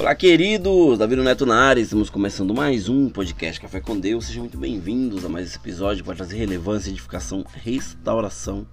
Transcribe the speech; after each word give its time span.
Olá, 0.00 0.14
queridos! 0.14 0.96
Davi 0.96 1.16
Neto 1.16 1.44
na 1.44 1.56
área, 1.56 1.80
estamos 1.80 2.08
começando 2.08 2.54
mais 2.54 2.88
um 2.88 3.08
podcast 3.08 3.60
Café 3.60 3.80
com 3.80 3.98
Deus. 3.98 4.26
Sejam 4.26 4.42
muito 4.42 4.56
bem-vindos 4.56 5.24
a 5.24 5.28
mais 5.28 5.48
esse 5.48 5.56
episódio 5.56 6.04
vai 6.04 6.14
trazer 6.14 6.36
relevância, 6.36 6.88
edificação, 6.88 7.44
restauração 7.52 8.64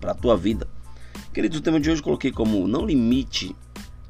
para 0.00 0.10
a 0.10 0.14
tua 0.14 0.36
vida. 0.36 0.66
Queridos, 1.32 1.58
o 1.58 1.62
tema 1.62 1.78
de 1.78 1.88
hoje 1.88 2.00
eu 2.00 2.04
coloquei 2.04 2.32
como 2.32 2.66
não 2.66 2.84
limite 2.84 3.54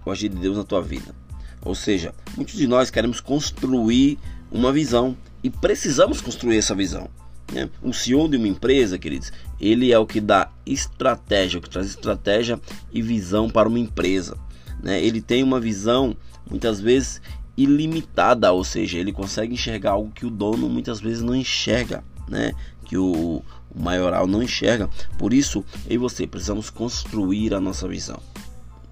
o 0.07 0.11
agir 0.11 0.31
de 0.31 0.39
Deus 0.39 0.57
na 0.57 0.65
tua 0.65 0.81
vida. 0.81 1.15
Ou 1.61 1.75
seja, 1.75 2.15
muitos 2.35 2.55
de 2.55 2.67
nós 2.67 2.91
queremos 2.91 3.21
construir 3.21 4.19
uma 4.51 4.73
visão 4.73 5.15
e 5.43 5.51
precisamos 5.51 6.23
construir 6.23 6.57
essa 6.57 6.75
visão. 6.75 7.11
Né? 7.53 7.69
O 7.83 7.93
CEO 7.93 8.27
de 8.27 8.39
uma 8.39 8.49
empresa, 8.49 8.99
queridos, 8.99 9.31
ele 9.61 9.93
é 9.93 9.99
o 9.99 10.07
que 10.07 10.19
dá 10.19 10.51
estratégia, 10.65 11.59
o 11.59 11.63
que 11.63 11.69
traz 11.69 11.89
estratégia 11.89 12.59
e 12.91 13.03
visão 13.03 13.51
para 13.51 13.69
uma 13.69 13.79
empresa. 13.79 14.39
Né? 14.83 15.05
Ele 15.05 15.21
tem 15.21 15.43
uma 15.43 15.61
visão 15.61 16.17
muitas 16.49 16.81
vezes 16.81 17.21
ilimitada, 17.57 18.53
ou 18.53 18.65
seja, 18.65 18.99
ele 18.99 19.13
consegue 19.13 19.55
enxergar 19.55 19.93
algo 19.93 20.11
que 20.11 20.27
o 20.27 20.31
dono 20.31 20.69
muitas 20.69 21.01
vezes 21.01 21.23
não 21.23 21.35
enxerga, 21.35 22.03
né? 22.29 22.53
Que 22.85 22.97
o, 22.97 23.43
o 23.75 23.83
maioral 23.83 24.27
não 24.27 24.43
enxerga. 24.43 24.89
Por 25.19 25.33
isso, 25.33 25.65
eu 25.87 25.95
e 25.95 25.99
você 25.99 26.27
precisamos 26.27 26.71
construir 26.71 27.55
a 27.55 27.61
nossa 27.61 27.87
visão, 27.87 28.21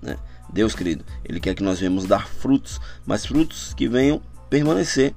né? 0.00 0.16
Deus, 0.52 0.74
querido, 0.74 1.04
ele 1.24 1.40
quer 1.40 1.54
que 1.54 1.62
nós 1.62 1.78
venhamos 1.78 2.04
dar 2.04 2.28
frutos, 2.28 2.80
mas 3.06 3.24
frutos 3.24 3.72
que 3.74 3.88
venham 3.88 4.20
permanecer. 4.50 5.14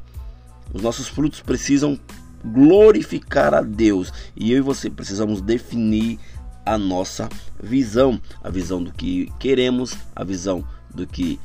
Os 0.73 0.81
nossos 0.81 1.08
frutos 1.08 1.41
precisam 1.41 1.99
glorificar 2.44 3.53
a 3.53 3.61
Deus 3.61 4.13
e 4.36 4.52
eu 4.52 4.59
e 4.59 4.61
você 4.61 4.89
precisamos 4.89 5.41
definir 5.41 6.20
a 6.66 6.77
nossa 6.77 7.30
visão, 7.61 8.20
a 8.44 8.49
visão 8.49 8.81
do 8.81 8.91
que 8.91 9.31
queremos, 9.39 9.95
a 10.16 10.23
visão 10.23 10.66
do 10.94 11.06
que 11.06 11.39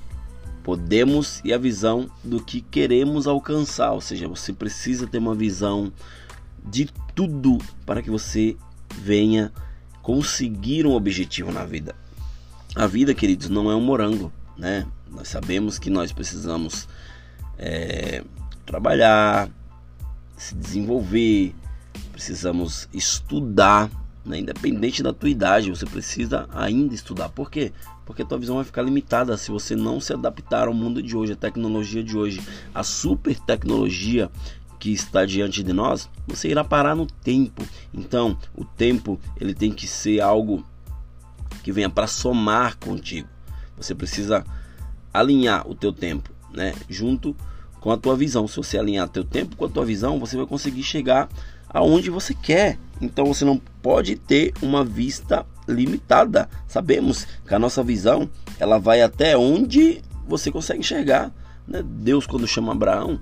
podemos 0.70 1.40
e 1.44 1.52
a 1.52 1.58
visão 1.58 2.08
do 2.22 2.40
que 2.40 2.60
queremos 2.60 3.26
alcançar. 3.26 3.90
Ou 3.90 4.00
seja, 4.00 4.28
você 4.28 4.52
precisa 4.52 5.04
ter 5.04 5.18
uma 5.18 5.34
visão 5.34 5.92
de 6.64 6.88
tudo 7.12 7.58
para 7.84 8.00
que 8.00 8.08
você 8.08 8.56
venha 8.94 9.52
conseguir 10.00 10.86
um 10.86 10.92
objetivo 10.92 11.50
na 11.50 11.64
vida. 11.64 11.96
A 12.76 12.86
vida, 12.86 13.12
queridos, 13.12 13.48
não 13.48 13.68
é 13.68 13.74
um 13.74 13.80
morango, 13.80 14.32
né? 14.56 14.86
Nós 15.10 15.26
sabemos 15.26 15.76
que 15.76 15.90
nós 15.90 16.12
precisamos 16.12 16.86
é, 17.58 18.22
trabalhar, 18.64 19.50
se 20.36 20.54
desenvolver, 20.54 21.52
precisamos 22.12 22.88
estudar, 22.94 23.90
né? 24.24 24.38
independente 24.38 25.02
da 25.02 25.12
tua 25.12 25.28
idade, 25.28 25.70
você 25.70 25.86
precisa 25.86 26.48
ainda 26.52 26.94
estudar. 26.94 27.28
Por 27.28 27.50
quê? 27.50 27.72
Porque 28.04 28.22
a 28.22 28.24
tua 28.24 28.38
visão 28.38 28.56
vai 28.56 28.64
ficar 28.64 28.82
limitada 28.82 29.36
se 29.36 29.50
você 29.50 29.76
não 29.76 30.00
se 30.00 30.12
adaptar 30.12 30.68
ao 30.68 30.74
mundo 30.74 31.02
de 31.02 31.16
hoje, 31.16 31.32
à 31.32 31.36
tecnologia 31.36 32.02
de 32.02 32.16
hoje, 32.16 32.40
a 32.74 32.82
super 32.82 33.38
tecnologia 33.38 34.30
que 34.78 34.92
está 34.92 35.26
diante 35.26 35.62
de 35.62 35.72
nós, 35.72 36.08
você 36.26 36.48
irá 36.48 36.64
parar 36.64 36.94
no 36.96 37.06
tempo. 37.06 37.62
Então, 37.92 38.36
o 38.56 38.64
tempo 38.64 39.20
ele 39.38 39.54
tem 39.54 39.70
que 39.70 39.86
ser 39.86 40.20
algo 40.20 40.64
que 41.62 41.70
venha 41.70 41.90
para 41.90 42.06
somar 42.06 42.78
contigo. 42.78 43.28
Você 43.76 43.94
precisa 43.94 44.44
alinhar 45.12 45.68
o 45.68 45.74
teu 45.74 45.92
tempo, 45.92 46.30
né, 46.52 46.74
junto 46.88 47.36
com 47.80 47.90
a 47.90 47.96
tua 47.96 48.16
visão. 48.16 48.46
Se 48.46 48.56
você 48.56 48.78
alinhar 48.78 49.08
teu 49.08 49.24
tempo 49.24 49.56
com 49.56 49.64
a 49.64 49.68
tua 49.68 49.84
visão, 49.84 50.20
você 50.20 50.36
vai 50.36 50.46
conseguir 50.46 50.82
chegar 50.82 51.28
aonde 51.68 52.10
você 52.10 52.34
quer. 52.34 52.78
Então 53.00 53.26
você 53.26 53.44
não 53.44 53.58
pode 53.82 54.16
ter 54.16 54.52
uma 54.60 54.84
vista 54.84 55.46
limitada. 55.66 56.48
Sabemos 56.68 57.26
que 57.46 57.54
a 57.54 57.58
nossa 57.58 57.82
visão 57.82 58.28
ela 58.58 58.78
vai 58.78 59.02
até 59.02 59.36
onde 59.36 60.02
você 60.26 60.50
consegue 60.50 60.80
enxergar. 60.80 61.32
Né? 61.66 61.82
Deus 61.84 62.26
quando 62.26 62.46
chama 62.46 62.72
Abraão 62.72 63.18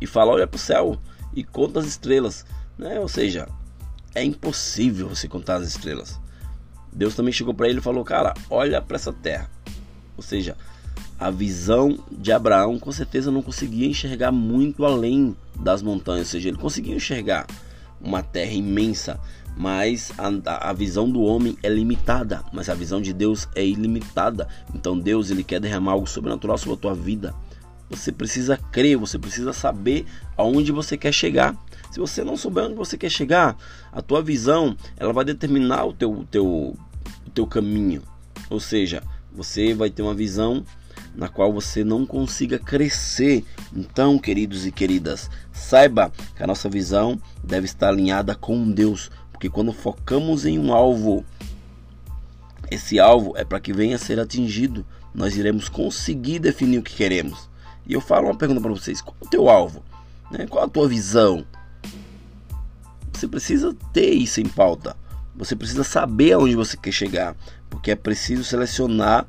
e 0.00 0.06
fala 0.06 0.32
olha 0.32 0.46
para 0.46 0.56
o 0.56 0.60
céu 0.60 0.98
e 1.34 1.42
conta 1.42 1.80
as 1.80 1.86
estrelas, 1.86 2.44
né? 2.78 3.00
Ou 3.00 3.08
seja, 3.08 3.48
é 4.14 4.22
impossível 4.22 5.08
você 5.08 5.26
contar 5.26 5.56
as 5.56 5.68
estrelas. 5.68 6.20
Deus 6.92 7.16
também 7.16 7.32
chegou 7.32 7.52
para 7.52 7.68
ele 7.68 7.78
e 7.78 7.82
falou 7.82 8.04
cara 8.04 8.34
olha 8.48 8.80
para 8.80 8.96
essa 8.96 9.12
terra. 9.12 9.50
Ou 10.16 10.22
seja, 10.22 10.56
a 11.18 11.30
visão 11.30 11.98
de 12.10 12.32
Abraão 12.32 12.78
com 12.78 12.90
certeza 12.90 13.30
não 13.30 13.42
conseguia 13.42 13.86
enxergar 13.86 14.32
muito 14.32 14.84
além 14.84 15.36
das 15.54 15.82
montanhas, 15.82 16.28
ou 16.28 16.32
seja, 16.32 16.48
ele 16.48 16.58
conseguia 16.58 16.94
enxergar 16.94 17.46
uma 18.00 18.22
terra 18.22 18.52
imensa, 18.52 19.18
mas 19.56 20.12
a, 20.18 20.70
a, 20.70 20.72
visão 20.72 21.08
do 21.08 21.22
homem 21.22 21.56
é 21.62 21.68
limitada, 21.68 22.44
mas 22.52 22.68
a 22.68 22.74
visão 22.74 23.00
de 23.00 23.12
Deus 23.12 23.48
é 23.54 23.64
ilimitada. 23.64 24.48
Então 24.74 24.98
Deus 24.98 25.30
ele 25.30 25.44
quer 25.44 25.60
derramar 25.60 25.92
algo 25.92 26.06
sobrenatural 26.06 26.58
sobre 26.58 26.74
a 26.74 26.78
tua 26.78 26.94
vida. 26.94 27.34
Você 27.88 28.10
precisa 28.10 28.56
crer, 28.56 28.96
você 28.96 29.18
precisa 29.18 29.52
saber 29.52 30.06
aonde 30.36 30.72
você 30.72 30.96
quer 30.96 31.12
chegar. 31.12 31.56
Se 31.90 32.00
você 32.00 32.24
não 32.24 32.36
souber 32.36 32.64
onde 32.64 32.74
você 32.74 32.98
quer 32.98 33.10
chegar, 33.10 33.56
a 33.92 34.02
tua 34.02 34.20
visão 34.20 34.76
ela 34.96 35.12
vai 35.12 35.24
determinar 35.24 35.84
o 35.84 35.92
teu, 35.92 36.26
teu, 36.28 36.76
teu 37.32 37.46
caminho. 37.46 38.02
Ou 38.50 38.58
seja, 38.58 39.02
você 39.32 39.72
vai 39.74 39.90
ter 39.90 40.02
uma 40.02 40.14
visão 40.14 40.64
na 41.14 41.28
qual 41.28 41.52
você 41.52 41.84
não 41.84 42.04
consiga 42.04 42.58
crescer. 42.58 43.44
Então, 43.74 44.18
queridos 44.18 44.66
e 44.66 44.72
queridas, 44.72 45.30
saiba 45.52 46.12
que 46.34 46.42
a 46.42 46.46
nossa 46.46 46.68
visão 46.68 47.20
deve 47.42 47.66
estar 47.66 47.88
alinhada 47.88 48.34
com 48.34 48.70
Deus, 48.70 49.10
porque 49.32 49.48
quando 49.48 49.72
focamos 49.72 50.44
em 50.44 50.58
um 50.58 50.72
alvo, 50.72 51.24
esse 52.70 52.98
alvo 52.98 53.34
é 53.36 53.44
para 53.44 53.60
que 53.60 53.72
venha 53.72 53.96
a 53.96 53.98
ser 53.98 54.18
atingido, 54.18 54.84
nós 55.14 55.36
iremos 55.36 55.68
conseguir 55.68 56.40
definir 56.40 56.78
o 56.78 56.82
que 56.82 56.94
queremos. 56.94 57.48
E 57.86 57.92
eu 57.92 58.00
falo 58.00 58.26
uma 58.26 58.36
pergunta 58.36 58.60
para 58.60 58.70
vocês: 58.70 59.00
qual 59.00 59.16
é 59.20 59.24
o 59.24 59.28
teu 59.28 59.48
alvo? 59.48 59.82
Né? 60.30 60.46
Qual 60.46 60.64
a 60.64 60.68
tua 60.68 60.88
visão? 60.88 61.44
Você 63.12 63.28
precisa 63.28 63.74
ter 63.92 64.10
isso 64.10 64.40
em 64.40 64.48
pauta. 64.48 64.96
Você 65.36 65.54
precisa 65.54 65.84
saber 65.84 66.32
aonde 66.32 66.54
você 66.54 66.76
quer 66.76 66.92
chegar, 66.92 67.36
porque 67.68 67.90
é 67.90 67.96
preciso 67.96 68.44
selecionar 68.44 69.26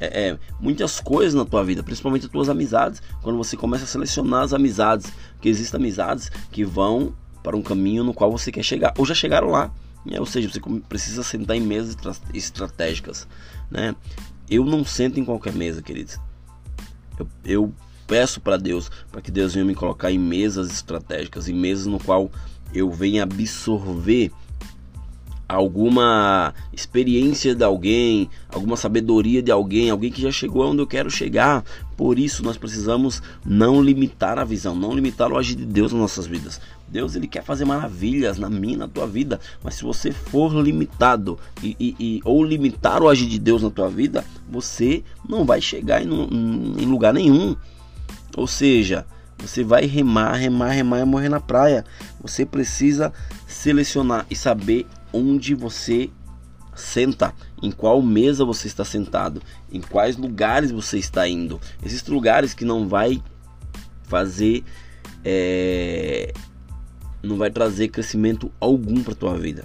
é, 0.00 0.28
é, 0.28 0.38
muitas 0.58 0.98
coisas 0.98 1.34
na 1.34 1.44
tua 1.44 1.62
vida, 1.62 1.82
principalmente 1.82 2.24
as 2.24 2.32
tuas 2.32 2.48
amizades. 2.48 3.02
Quando 3.22 3.36
você 3.36 3.56
começa 3.56 3.84
a 3.84 3.86
selecionar 3.86 4.42
as 4.42 4.54
amizades, 4.54 5.12
que 5.40 5.48
existem 5.48 5.78
amizades 5.78 6.30
que 6.50 6.64
vão 6.64 7.14
para 7.42 7.56
um 7.56 7.62
caminho 7.62 8.02
no 8.02 8.14
qual 8.14 8.32
você 8.32 8.50
quer 8.50 8.62
chegar, 8.62 8.94
ou 8.96 9.04
já 9.04 9.14
chegaram 9.14 9.50
lá. 9.50 9.70
Né? 10.04 10.18
Ou 10.18 10.26
seja, 10.26 10.48
você 10.48 10.60
precisa 10.88 11.22
sentar 11.22 11.56
em 11.56 11.60
mesas 11.60 11.96
estratégicas. 12.32 13.28
Né? 13.70 13.94
Eu 14.48 14.64
não 14.64 14.84
sento 14.84 15.20
em 15.20 15.24
qualquer 15.24 15.52
mesa, 15.52 15.82
queridos. 15.82 16.18
Eu, 17.18 17.28
eu 17.44 17.74
peço 18.06 18.40
para 18.40 18.56
Deus, 18.56 18.90
para 19.12 19.20
que 19.20 19.30
Deus 19.30 19.52
venha 19.52 19.64
me 19.64 19.74
colocar 19.74 20.10
em 20.10 20.18
mesas 20.18 20.70
estratégicas, 20.70 21.48
em 21.48 21.54
mesas 21.54 21.86
no 21.86 22.00
qual 22.00 22.30
eu 22.74 22.90
venha 22.90 23.22
absorver 23.22 24.32
alguma 25.50 26.54
experiência 26.72 27.54
de 27.54 27.64
alguém, 27.64 28.30
alguma 28.48 28.76
sabedoria 28.76 29.42
de 29.42 29.50
alguém, 29.50 29.90
alguém 29.90 30.10
que 30.10 30.22
já 30.22 30.30
chegou 30.30 30.70
onde 30.70 30.80
eu 30.80 30.86
quero 30.86 31.10
chegar. 31.10 31.64
Por 31.96 32.18
isso 32.18 32.44
nós 32.44 32.56
precisamos 32.56 33.20
não 33.44 33.82
limitar 33.82 34.38
a 34.38 34.44
visão, 34.44 34.76
não 34.76 34.92
limitar 34.92 35.32
o 35.32 35.36
agir 35.36 35.56
de 35.56 35.66
Deus 35.66 35.92
nas 35.92 36.00
nossas 36.00 36.26
vidas. 36.26 36.60
Deus 36.86 37.16
ele 37.16 37.26
quer 37.26 37.42
fazer 37.42 37.64
maravilhas 37.64 38.38
na 38.38 38.48
minha, 38.48 38.78
na 38.78 38.88
tua 38.88 39.06
vida, 39.06 39.40
mas 39.62 39.74
se 39.74 39.82
você 39.82 40.12
for 40.12 40.54
limitado 40.54 41.38
e, 41.62 41.76
e, 41.80 41.96
e 41.98 42.20
ou 42.24 42.44
limitar 42.44 43.02
o 43.02 43.08
agir 43.08 43.26
de 43.26 43.38
Deus 43.38 43.62
na 43.62 43.70
tua 43.70 43.88
vida, 43.88 44.24
você 44.48 45.02
não 45.28 45.44
vai 45.44 45.60
chegar 45.60 46.00
em, 46.00 46.08
em 46.08 46.86
lugar 46.86 47.12
nenhum. 47.12 47.56
Ou 48.36 48.46
seja, 48.46 49.04
você 49.36 49.64
vai 49.64 49.86
remar, 49.86 50.34
remar, 50.34 50.70
remar 50.70 51.00
e 51.00 51.04
morrer 51.04 51.28
na 51.28 51.40
praia. 51.40 51.84
Você 52.20 52.46
precisa 52.46 53.12
selecionar 53.46 54.26
e 54.30 54.36
saber 54.36 54.86
onde 55.12 55.54
você 55.54 56.10
senta, 56.74 57.34
em 57.62 57.70
qual 57.70 58.00
mesa 58.00 58.44
você 58.44 58.66
está 58.66 58.84
sentado, 58.84 59.42
em 59.70 59.80
quais 59.80 60.16
lugares 60.16 60.70
você 60.70 60.98
está 60.98 61.28
indo. 61.28 61.60
Existem 61.84 62.14
lugares 62.14 62.54
que 62.54 62.64
não 62.64 62.88
vai 62.88 63.22
fazer, 64.04 64.64
é, 65.24 66.32
não 67.22 67.36
vai 67.36 67.50
trazer 67.50 67.88
crescimento 67.88 68.50
algum 68.60 69.02
para 69.02 69.14
tua 69.14 69.36
vida. 69.38 69.64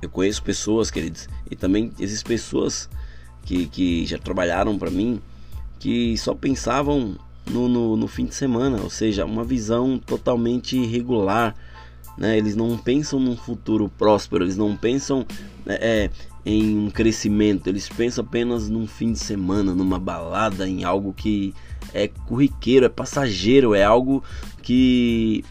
Eu 0.00 0.08
conheço 0.08 0.42
pessoas, 0.42 0.90
queridos, 0.90 1.28
e 1.50 1.56
também 1.56 1.92
existem 1.98 2.28
pessoas 2.28 2.88
que, 3.42 3.66
que 3.66 4.06
já 4.06 4.18
trabalharam 4.18 4.78
para 4.78 4.90
mim 4.90 5.20
que 5.78 6.16
só 6.18 6.34
pensavam 6.34 7.16
no, 7.48 7.68
no, 7.68 7.96
no 7.96 8.08
fim 8.08 8.26
de 8.26 8.34
semana, 8.34 8.80
ou 8.82 8.90
seja, 8.90 9.24
uma 9.24 9.44
visão 9.44 9.98
totalmente 9.98 10.76
irregular 10.76 11.54
né? 12.18 12.36
Eles 12.36 12.56
não 12.56 12.76
pensam 12.76 13.20
num 13.20 13.36
futuro 13.36 13.88
próspero, 13.96 14.44
eles 14.44 14.56
não 14.56 14.76
pensam 14.76 15.24
né, 15.64 15.78
é, 15.80 16.10
em 16.44 16.76
um 16.76 16.90
crescimento, 16.90 17.68
eles 17.68 17.88
pensam 17.88 18.24
apenas 18.24 18.68
num 18.68 18.86
fim 18.86 19.12
de 19.12 19.18
semana, 19.18 19.74
numa 19.74 19.98
balada, 19.98 20.68
em 20.68 20.82
algo 20.82 21.12
que 21.12 21.54
é 21.94 22.08
corriqueiro, 22.08 22.84
é 22.84 22.88
passageiro, 22.88 23.74
é 23.74 23.84
algo 23.84 24.22
que 24.62 25.44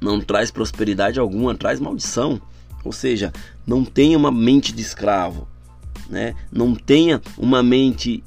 não 0.00 0.20
traz 0.20 0.50
prosperidade 0.50 1.18
alguma, 1.18 1.54
traz 1.54 1.80
maldição. 1.80 2.40
Ou 2.84 2.92
seja, 2.92 3.32
não 3.66 3.84
tenha 3.84 4.16
uma 4.16 4.30
mente 4.30 4.72
de 4.72 4.82
escravo, 4.82 5.48
né? 6.08 6.34
Não 6.52 6.74
tenha 6.74 7.20
uma 7.36 7.62
mente 7.62 8.22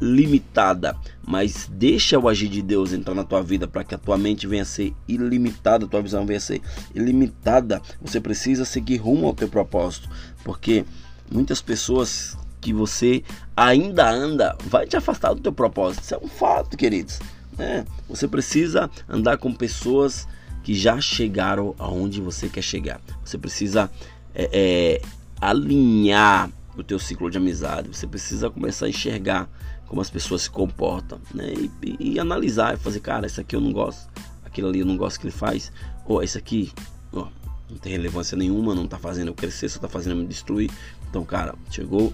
limitada, 0.00 0.96
mas 1.26 1.68
deixa 1.72 2.18
o 2.18 2.28
agir 2.28 2.48
de 2.48 2.62
Deus 2.62 2.92
entrar 2.92 3.14
na 3.14 3.24
tua 3.24 3.42
vida 3.42 3.66
para 3.66 3.84
que 3.84 3.94
a 3.94 3.98
tua 3.98 4.18
mente 4.18 4.46
venha 4.46 4.62
a 4.62 4.66
ser 4.66 4.94
ilimitada, 5.08 5.86
a 5.86 5.88
tua 5.88 6.02
visão 6.02 6.26
venha 6.26 6.38
a 6.38 6.40
ser 6.40 6.60
ilimitada. 6.94 7.80
Você 8.00 8.20
precisa 8.20 8.64
seguir 8.64 8.98
rumo 8.98 9.26
ao 9.26 9.34
teu 9.34 9.48
propósito, 9.48 10.08
porque 10.44 10.84
muitas 11.30 11.60
pessoas 11.60 12.36
que 12.60 12.72
você 12.72 13.22
ainda 13.56 14.10
anda 14.10 14.56
vai 14.66 14.86
te 14.86 14.96
afastar 14.96 15.34
do 15.34 15.40
teu 15.40 15.52
propósito. 15.52 16.02
Isso 16.02 16.14
é 16.14 16.18
um 16.18 16.28
fato, 16.28 16.76
queridos. 16.76 17.20
É, 17.58 17.84
você 18.08 18.28
precisa 18.28 18.90
andar 19.08 19.38
com 19.38 19.52
pessoas 19.52 20.26
que 20.62 20.74
já 20.74 21.00
chegaram 21.00 21.74
aonde 21.78 22.20
você 22.20 22.48
quer 22.48 22.62
chegar. 22.62 23.00
Você 23.24 23.38
precisa 23.38 23.90
é, 24.34 24.50
é, 24.52 25.02
alinhar 25.40 26.50
o 26.76 26.82
teu 26.82 26.98
ciclo 26.98 27.30
de 27.30 27.38
amizade. 27.38 27.88
Você 27.88 28.06
precisa 28.06 28.50
começar 28.50 28.86
a 28.86 28.88
enxergar 28.88 29.48
como 29.86 30.00
as 30.00 30.10
pessoas 30.10 30.42
se 30.42 30.50
comportam, 30.50 31.18
né? 31.34 31.52
E, 31.52 31.70
e, 31.82 32.12
e 32.12 32.18
analisar 32.18 32.74
e 32.74 32.76
fazer, 32.76 33.00
cara, 33.00 33.26
isso 33.26 33.40
aqui 33.40 33.54
eu 33.54 33.60
não 33.60 33.72
gosto, 33.72 34.08
aquilo 34.44 34.68
ali 34.68 34.80
eu 34.80 34.86
não 34.86 34.96
gosto 34.96 35.20
que 35.20 35.26
ele 35.26 35.32
faz, 35.32 35.72
ou 36.04 36.22
isso 36.22 36.38
aqui, 36.38 36.72
ó, 37.12 37.28
não 37.70 37.78
tem 37.78 37.92
relevância 37.92 38.36
nenhuma, 38.36 38.74
não 38.74 38.86
tá 38.86 38.98
fazendo 38.98 39.28
eu 39.28 39.34
crescer, 39.34 39.68
só 39.68 39.78
tá 39.78 39.88
fazendo 39.88 40.12
eu 40.12 40.22
me 40.22 40.26
destruir. 40.26 40.70
Então, 41.08 41.24
cara, 41.24 41.54
chegou 41.70 42.12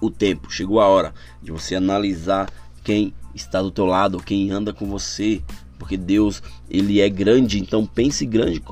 o 0.00 0.10
tempo, 0.10 0.50
chegou 0.50 0.80
a 0.80 0.86
hora 0.86 1.14
de 1.42 1.50
você 1.50 1.74
analisar 1.74 2.50
quem 2.82 3.14
está 3.34 3.60
do 3.60 3.70
teu 3.70 3.86
lado, 3.86 4.22
quem 4.22 4.50
anda 4.50 4.72
com 4.72 4.86
você, 4.86 5.42
porque 5.78 5.96
Deus, 5.96 6.42
ele 6.68 7.00
é 7.00 7.08
grande, 7.08 7.58
então 7.58 7.86
pense 7.86 8.24
grande, 8.24 8.62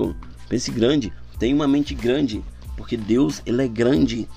pense 0.49 0.71
grande, 0.71 1.13
tenha 1.39 1.55
uma 1.55 1.67
mente 1.67 1.95
grande, 1.95 2.43
porque 2.77 2.97
Deus, 2.97 3.43
ele 3.45 3.63
é 3.63 3.69
grande. 3.69 4.29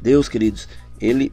Deus, 0.00 0.28
queridos, 0.28 0.68
ele 1.00 1.32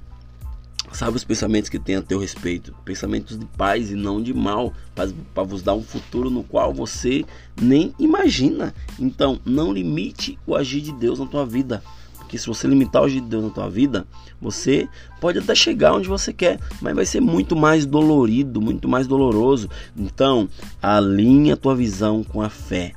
sabe 0.98 1.16
os 1.16 1.24
pensamentos 1.24 1.70
que 1.70 1.78
tem 1.78 1.96
a 1.96 2.02
teu 2.02 2.18
respeito, 2.18 2.74
pensamentos 2.84 3.38
de 3.38 3.46
paz 3.46 3.92
e 3.92 3.94
não 3.94 4.20
de 4.20 4.34
mal, 4.34 4.74
para 4.96 5.44
vos 5.44 5.62
dar 5.62 5.76
um 5.76 5.84
futuro 5.84 6.32
no 6.32 6.42
qual 6.42 6.74
você 6.74 7.24
nem 7.62 7.94
imagina. 8.00 8.74
Então, 9.00 9.40
não 9.46 9.72
limite 9.72 10.40
o 10.44 10.56
agir 10.56 10.82
de 10.82 10.92
Deus 10.92 11.20
na 11.20 11.28
tua 11.28 11.46
vida. 11.46 11.84
Porque 12.18 12.36
se 12.36 12.48
você 12.48 12.68
limitar 12.68 13.04
o 13.04 13.06
agir 13.06 13.22
de 13.22 13.28
Deus 13.28 13.44
na 13.44 13.52
tua 13.52 13.70
vida, 13.70 14.08
você 14.42 14.90
pode 15.22 15.38
até 15.38 15.54
chegar 15.54 15.94
onde 15.94 16.08
você 16.08 16.34
quer, 16.34 16.60
mas 16.82 16.96
vai 16.96 17.06
ser 17.06 17.22
muito 17.22 17.56
mais 17.56 17.86
dolorido, 17.86 18.60
muito 18.60 18.90
mais 18.90 19.06
doloroso. 19.06 19.70
Então, 19.96 20.50
alinha 20.82 21.54
a 21.54 21.58
tua 21.58 21.76
visão 21.76 22.24
com 22.24 22.42
a 22.42 22.50
fé. 22.50 22.94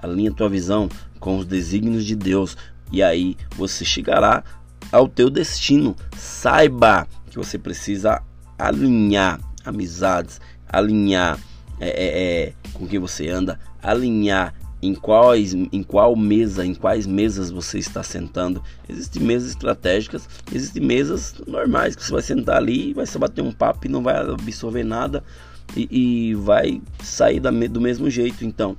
Alinha 0.00 0.30
a 0.30 0.34
tua 0.34 0.48
visão 0.48 0.88
com 1.18 1.36
os 1.36 1.44
desígnios 1.44 2.04
de 2.04 2.14
Deus. 2.14 2.56
E 2.92 3.02
aí 3.02 3.36
você 3.56 3.84
chegará 3.84 4.44
ao 4.92 5.08
teu 5.08 5.28
destino. 5.28 5.96
Saiba 6.16 7.08
que 7.34 7.38
você 7.38 7.58
precisa 7.58 8.22
alinhar 8.56 9.40
amizades, 9.64 10.40
alinhar 10.68 11.36
é, 11.80 11.88
é, 11.88 12.42
é, 12.42 12.52
com 12.72 12.86
quem 12.86 13.00
você 13.00 13.28
anda, 13.28 13.58
alinhar 13.82 14.54
em 14.80 14.94
quais 14.94 15.52
em 15.52 15.82
qual 15.82 16.14
mesa, 16.14 16.64
em 16.64 16.74
quais 16.74 17.06
mesas 17.06 17.50
você 17.50 17.78
está 17.78 18.04
sentando. 18.04 18.62
Existem 18.88 19.20
mesas 19.20 19.50
estratégicas, 19.50 20.28
existem 20.52 20.80
mesas 20.80 21.34
normais 21.44 21.96
que 21.96 22.04
você 22.04 22.12
vai 22.12 22.22
sentar 22.22 22.56
ali, 22.56 22.94
vai 22.94 23.06
só 23.06 23.18
bater 23.18 23.42
um 23.42 23.50
papo 23.50 23.86
e 23.86 23.90
não 23.90 24.02
vai 24.02 24.14
absorver 24.14 24.84
nada 24.84 25.24
e, 25.76 26.28
e 26.30 26.34
vai 26.36 26.80
sair 27.02 27.40
da, 27.40 27.50
do 27.50 27.80
mesmo 27.80 28.08
jeito. 28.08 28.44
Então, 28.44 28.76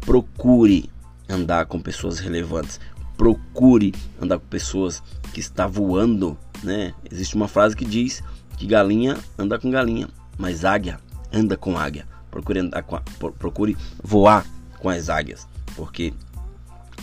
procure 0.00 0.88
andar 1.28 1.66
com 1.66 1.78
pessoas 1.78 2.20
relevantes. 2.20 2.80
Procure 3.18 3.94
andar 4.20 4.38
com 4.38 4.46
pessoas 4.46 5.02
que 5.34 5.40
está 5.40 5.66
voando, 5.66 6.38
né? 6.62 6.94
Existe 7.10 7.34
uma 7.34 7.48
frase 7.48 7.76
que 7.76 7.84
diz 7.84 8.22
que 8.56 8.66
galinha 8.66 9.16
anda 9.38 9.58
com 9.58 9.70
galinha, 9.70 10.08
mas 10.38 10.64
águia 10.64 10.98
anda 11.32 11.56
com 11.56 11.78
águia. 11.78 12.06
Procure 12.30 12.60
andar 12.60 12.82
com 12.82 12.96
a, 12.96 13.02
procure 13.38 13.76
voar 14.02 14.44
com 14.78 14.88
as 14.88 15.08
águias, 15.08 15.46
porque 15.74 16.12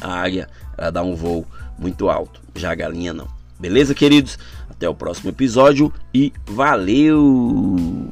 a 0.02 0.22
águia 0.22 0.50
ela 0.78 0.92
dá 0.92 1.04
um 1.04 1.16
voo 1.16 1.46
muito 1.78 2.10
alto, 2.10 2.42
já 2.56 2.72
a 2.72 2.76
galinha 2.76 3.14
não. 3.14 3.28
Beleza, 3.60 3.96
queridos? 3.96 4.38
Até 4.70 4.90
o 4.90 4.96
próximo 4.96 5.30
episódio 5.30 5.94
e 6.14 6.34
valeu! 6.46 8.03